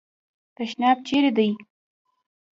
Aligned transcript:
تشناب 0.55 0.97
چیري 1.07 1.31
دی؟ 1.37 1.49